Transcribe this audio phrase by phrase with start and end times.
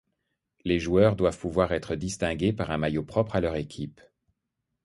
[0.65, 4.01] Les joueurs doivent pouvoir être distingués par un maillot propre à leur équipe.